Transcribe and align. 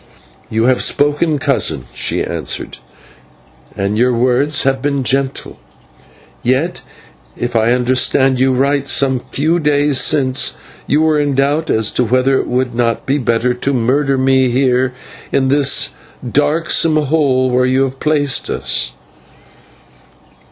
"You 0.49 0.63
have 0.63 0.81
spoken, 0.81 1.37
cousin," 1.37 1.85
she 1.93 2.23
answered, 2.23 2.79
"and 3.77 3.99
your 3.99 4.13
words 4.15 4.63
have 4.63 4.81
been 4.81 5.03
gentle; 5.03 5.59
yet, 6.41 6.81
if 7.37 7.55
I 7.55 7.73
understand 7.73 8.39
you 8.39 8.51
right, 8.51 8.89
some 8.89 9.21
few 9.31 9.59
days 9.59 9.99
since 9.99 10.53
you 10.87 11.03
were 11.03 11.19
in 11.19 11.35
doubt 11.35 11.69
as 11.69 11.91
to 11.91 12.03
whether 12.03 12.39
it 12.39 12.47
would 12.47 12.73
not 12.73 13.05
be 13.05 13.19
better 13.19 13.53
to 13.53 13.73
murder 13.75 14.17
me 14.17 14.49
here 14.49 14.91
in 15.31 15.49
this 15.49 15.91
darksome 16.27 16.97
hole 16.97 17.51
where 17.51 17.67
you 17.67 17.83
have 17.83 17.99
placed 17.99 18.49
us." 18.49 18.93